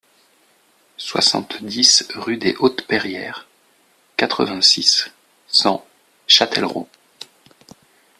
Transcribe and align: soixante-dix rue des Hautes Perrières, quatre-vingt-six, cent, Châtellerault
soixante-dix 0.97 2.07
rue 2.15 2.37
des 2.37 2.55
Hautes 2.55 2.81
Perrières, 2.87 3.47
quatre-vingt-six, 4.17 5.11
cent, 5.47 5.85
Châtellerault 6.25 6.89